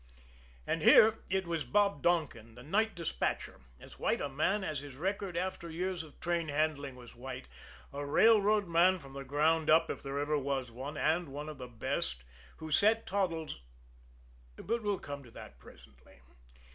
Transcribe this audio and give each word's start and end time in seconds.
And 0.65 0.81
here, 0.81 1.19
it 1.29 1.45
was 1.45 1.63
Bob 1.63 2.01
Donkin, 2.01 2.55
the 2.55 2.63
night 2.63 2.95
despatcher, 2.95 3.59
as 3.79 3.99
white 3.99 4.19
a 4.19 4.29
man 4.29 4.63
as 4.63 4.79
his 4.79 4.95
record 4.95 5.37
after 5.37 5.69
years 5.69 6.01
of 6.01 6.19
train 6.19 6.47
handling 6.47 6.95
was 6.95 7.13
white, 7.15 7.47
a 7.93 8.03
railroad 8.03 8.67
man 8.67 8.97
from 8.97 9.13
the 9.13 9.23
ground 9.23 9.69
up 9.69 9.91
if 9.91 10.01
there 10.01 10.17
ever 10.17 10.39
was 10.39 10.71
one, 10.71 10.97
and 10.97 11.29
one 11.29 11.49
of 11.49 11.59
the 11.59 11.67
best, 11.67 12.23
who 12.57 12.71
set 12.71 13.05
Toddles 13.05 13.61
But 14.55 14.81
we'll 14.81 14.97
come 14.97 15.21
to 15.23 15.29
that 15.29 15.59
presently. 15.59 16.21